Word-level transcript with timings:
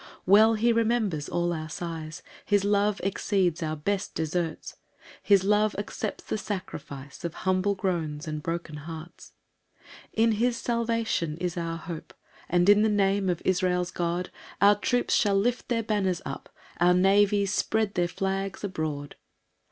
3 0.23 0.23
Well 0.25 0.53
he 0.55 0.73
remembers 0.73 1.29
all 1.29 1.53
our 1.53 1.69
sighs, 1.69 2.23
His 2.43 2.63
love 2.65 2.99
exceeds 3.03 3.61
our 3.61 3.75
best 3.75 4.15
deserts, 4.15 4.77
His 5.21 5.43
love 5.43 5.75
accepts 5.77 6.23
the 6.23 6.39
sacrifice 6.39 7.23
Of 7.23 7.35
humble 7.45 7.75
groans 7.75 8.27
and 8.27 8.41
broken 8.41 8.77
hearts. 8.77 9.33
4 9.77 9.83
In 10.23 10.31
his 10.31 10.57
salvation 10.57 11.37
is 11.37 11.55
our 11.55 11.77
hope, 11.77 12.15
And, 12.49 12.67
in 12.67 12.81
the 12.81 12.89
name 12.89 13.29
of 13.29 13.43
Israel's 13.45 13.91
God, 13.91 14.31
Our 14.59 14.73
troops 14.73 15.13
shall 15.13 15.35
lift 15.37 15.67
their 15.67 15.83
banners 15.83 16.23
up, 16.25 16.49
Our 16.79 16.95
navies 16.95 17.53
spread 17.53 17.93
their 17.93 18.07
flags 18.07 18.63
abroad. 18.63 19.17